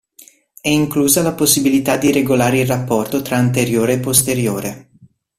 È 0.59 0.67
inclusa 0.67 1.21
la 1.21 1.35
possibilità 1.35 1.95
di 1.95 2.11
regolare 2.11 2.59
il 2.61 2.65
rapporto 2.65 3.21
tra 3.21 3.37
anteriore 3.37 3.93
e 3.93 3.99
posteriore. 3.99 4.89